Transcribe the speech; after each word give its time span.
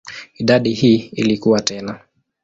Idadi 0.35 0.73
hii 0.73 0.95
ilikua 0.97 1.59
tena. 1.61 1.99